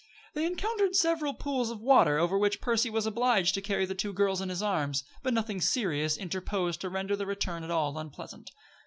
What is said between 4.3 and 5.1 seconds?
in his arms;